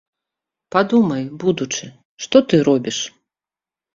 [0.75, 1.85] Падумай, будучы,
[2.27, 2.97] што ты робіш?